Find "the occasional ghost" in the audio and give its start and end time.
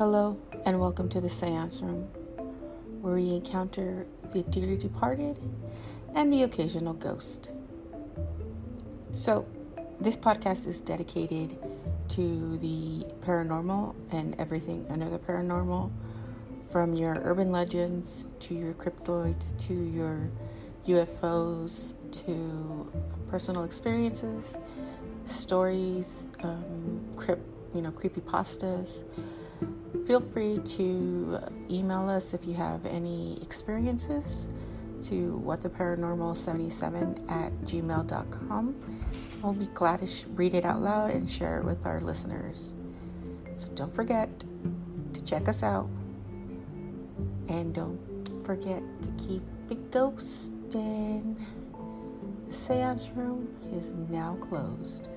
6.32-7.50